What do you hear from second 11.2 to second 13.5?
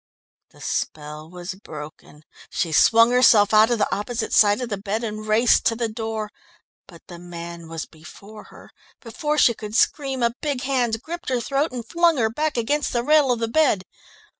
her throat and flung her back against the rail of the